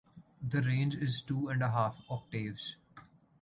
The 0.41 0.63
range 0.63 0.95
is 0.95 1.21
two 1.21 1.49
and 1.49 1.61
a 1.61 1.69
half 1.69 1.95
octaves. 2.09 2.75